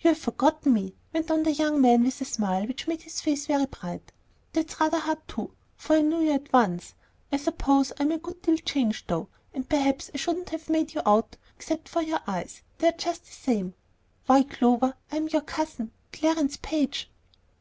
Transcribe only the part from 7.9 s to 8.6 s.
I'm a good deal